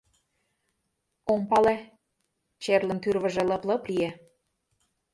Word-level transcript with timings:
—Ом 1.31 1.41
пале,— 1.49 1.75
черлын 2.63 2.97
тӱрвыжӧ 3.03 3.43
лып-лып 3.49 3.83
лие. 3.89 4.11